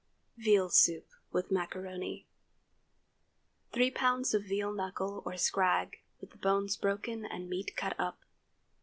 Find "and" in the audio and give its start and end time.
7.23-7.47